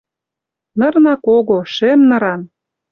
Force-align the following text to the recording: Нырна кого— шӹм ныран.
Нырна 0.79 1.13
кого— 1.25 1.57
шӹм 1.73 1.99
ныран. 2.09 2.41